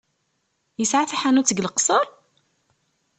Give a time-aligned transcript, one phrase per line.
[0.79, 2.05] Yesɛa taḥanut deg Leqṣeṛ?